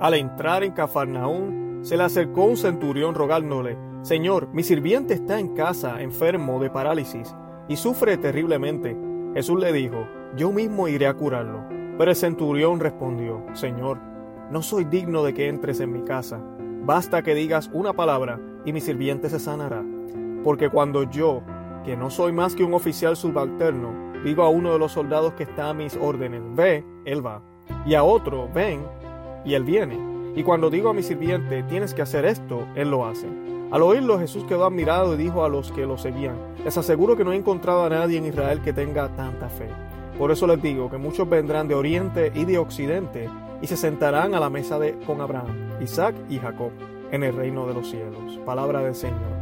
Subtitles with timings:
[0.00, 5.54] Al entrar en Cafarnaún, se le acercó un centurión rogándole, Señor, mi sirviente está en
[5.54, 7.34] casa, enfermo de parálisis,
[7.68, 8.96] y sufre terriblemente.
[9.34, 11.76] Jesús le dijo, Yo mismo iré a curarlo.
[11.98, 13.98] Pero el centurión respondió, Señor,
[14.50, 16.40] no soy digno de que entres en mi casa.
[16.84, 19.82] Basta que digas una palabra y mi sirviente se sanará.
[20.44, 21.42] Porque cuando yo,
[21.84, 25.44] que no soy más que un oficial subalterno, digo a uno de los soldados que
[25.44, 27.42] está a mis órdenes, ve, él va.
[27.86, 28.84] Y a otro, ven,
[29.46, 29.96] y él viene.
[30.34, 33.26] Y cuando digo a mi sirviente, tienes que hacer esto, él lo hace.
[33.70, 37.24] Al oírlo, Jesús quedó admirado y dijo a los que lo seguían, les aseguro que
[37.24, 39.68] no he encontrado a nadie en Israel que tenga tanta fe.
[40.18, 43.28] Por eso les digo que muchos vendrán de oriente y de occidente
[43.62, 46.70] y se sentarán a la mesa de, con Abraham, Isaac y Jacob
[47.10, 48.38] en el reino de los cielos.
[48.44, 49.36] Palabra del Señor.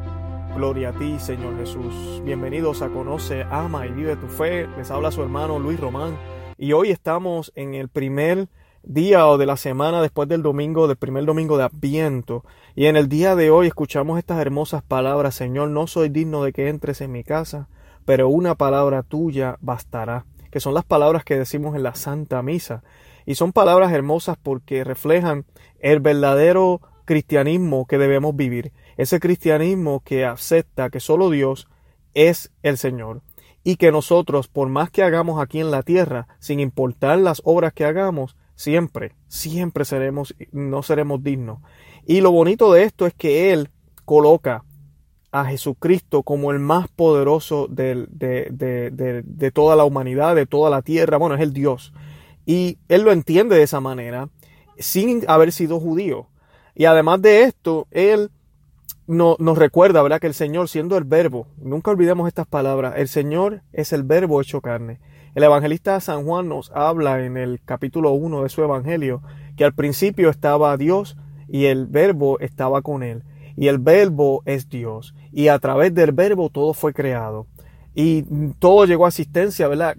[0.57, 2.23] Gloria a ti, Señor Jesús.
[2.25, 4.69] Bienvenidos a Conoce, Ama y Vive tu Fe.
[4.77, 6.17] Les habla su hermano Luis Román.
[6.57, 8.49] Y hoy estamos en el primer
[8.87, 12.45] día o de la semana después del domingo, del primer domingo de Adviento.
[12.75, 16.53] Y en el día de hoy escuchamos estas hermosas palabras, Señor, no soy digno de
[16.53, 17.69] que entres en mi casa,
[18.05, 22.83] pero una palabra tuya bastará, que son las palabras que decimos en la Santa Misa.
[23.27, 25.47] Y son palabras hermosas porque reflejan
[25.81, 31.69] el verdadero cristianismo que debemos vivir, ese cristianismo que acepta que solo Dios
[32.15, 33.23] es el Señor
[33.65, 37.73] y que nosotros, por más que hagamos aquí en la tierra, sin importar las obras
[37.73, 41.61] que hagamos, siempre, siempre seremos, no seremos dignos.
[42.07, 43.71] Y lo bonito de esto es que Él
[44.05, 44.65] coloca
[45.33, 50.83] a Jesucristo como el más poderoso de, de, de, toda la humanidad, de toda la
[50.83, 51.17] tierra.
[51.17, 51.93] Bueno, es el Dios.
[52.47, 54.29] Y Él lo entiende de esa manera,
[54.79, 56.29] sin haber sido judío.
[56.77, 58.31] Y además de esto, Él
[59.07, 60.21] no, nos recuerda, ¿verdad?
[60.21, 64.41] Que el Señor, siendo el verbo, nunca olvidemos estas palabras, el Señor es el verbo
[64.41, 65.01] hecho carne.
[65.35, 69.21] El evangelista San Juan nos habla en el capítulo 1 de su evangelio
[69.57, 71.17] que al principio estaba Dios
[71.49, 73.25] y el verbo estaba con él.
[73.57, 75.15] Y el verbo es Dios.
[75.33, 77.47] Y a través del verbo todo fue creado.
[77.95, 78.23] Y
[78.59, 79.97] todo llegó a asistencia, ¿verdad?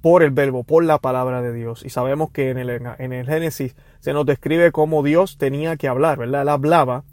[0.00, 1.82] Por el verbo, por la palabra de Dios.
[1.84, 5.88] Y sabemos que en el, en el Génesis se nos describe cómo Dios tenía que
[5.88, 6.42] hablar, ¿verdad?
[6.42, 7.04] Él hablaba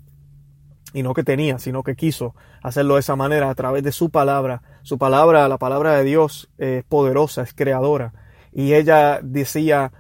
[0.96, 4.10] y no que tenía, sino que quiso hacerlo de esa manera a través de su
[4.10, 4.62] palabra.
[4.82, 8.14] Su palabra, la palabra de Dios es poderosa, es creadora.
[8.54, 9.92] Y ella decía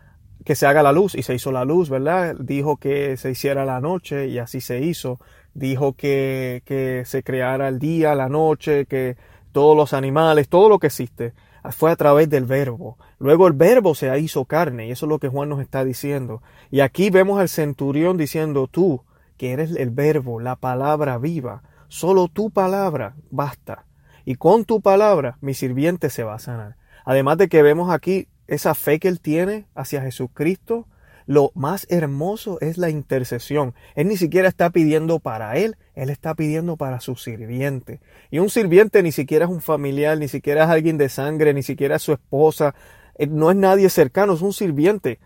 [0.46, 2.38] que se haga la luz y se hizo la luz, ¿verdad?
[2.40, 5.20] Dijo que se hiciera la noche y así se hizo.
[5.54, 9.18] Dijo que, que se creara el día, la noche, que
[9.52, 11.34] todos los animales, todo lo que existe
[11.72, 12.98] fue a través del verbo.
[13.20, 16.42] Luego el verbo se hizo carne y eso es lo que Juan nos está diciendo.
[16.72, 19.02] Y aquí vemos al centurión diciendo, tú,
[19.38, 21.64] que eres el verbo, la palabra viva.
[21.88, 23.86] Solo tu palabra basta.
[24.26, 26.78] Y con tu palabra mi sirviente se va a sanar.
[27.06, 30.88] Además de que vemos aquí esa fe que él tiene hacia Jesucristo,
[31.28, 33.74] lo más hermoso es la intercesión.
[33.96, 38.00] Él ni siquiera está pidiendo para él, él está pidiendo para su sirviente.
[38.30, 41.64] Y un sirviente ni siquiera es un familiar, ni siquiera es alguien de sangre, ni
[41.64, 42.76] siquiera es su esposa,
[43.18, 45.20] eh, no es nadie cercano, es un sirviente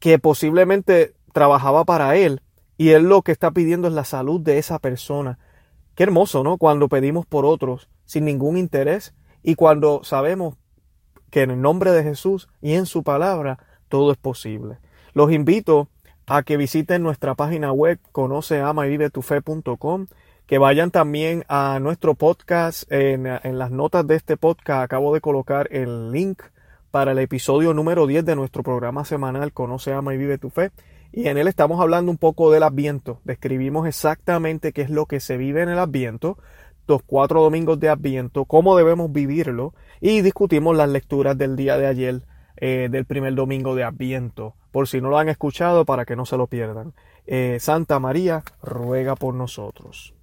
[0.00, 2.42] que posiblemente trabajaba para él,
[2.82, 5.38] y él lo que está pidiendo es la salud de esa persona.
[5.94, 6.58] Qué hermoso, ¿no?
[6.58, 10.56] Cuando pedimos por otros sin ningún interés y cuando sabemos
[11.30, 14.78] que en el nombre de Jesús y en su palabra todo es posible.
[15.14, 15.90] Los invito
[16.26, 20.08] a que visiten nuestra página web conoce ama y vive tu fe.com,
[20.46, 25.20] que vayan también a nuestro podcast en, en las notas de este podcast acabo de
[25.20, 26.42] colocar el link
[26.90, 30.72] para el episodio número 10 de nuestro programa semanal Conoce, Ama y Vive tu Fe.
[31.12, 33.20] Y en él estamos hablando un poco del Adviento.
[33.24, 36.38] Describimos exactamente qué es lo que se vive en el Adviento,
[36.86, 41.86] los cuatro domingos de Adviento, cómo debemos vivirlo y discutimos las lecturas del día de
[41.86, 42.22] ayer,
[42.56, 46.26] eh, del primer domingo de Adviento, por si no lo han escuchado para que no
[46.26, 46.94] se lo pierdan.
[47.26, 50.14] Eh, Santa María, ruega por nosotros.